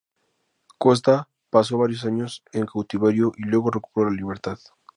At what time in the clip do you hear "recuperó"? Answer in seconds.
3.69-4.09